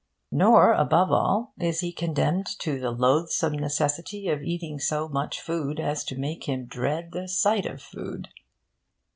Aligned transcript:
Nor, 0.31 0.73
above 0.73 1.11
all, 1.11 1.53
is 1.59 1.81
he 1.81 1.91
condemned 1.91 2.47
to 2.57 2.79
the 2.79 2.89
loathsome 2.89 3.53
necessity 3.53 4.29
of 4.29 4.41
eating 4.41 4.79
so 4.79 5.07
much 5.07 5.39
food 5.39 5.79
as 5.79 6.03
to 6.05 6.17
make 6.17 6.45
him 6.45 6.65
dread 6.65 7.11
the 7.11 7.27
sight 7.27 7.67
of 7.67 7.83
food. 7.83 8.29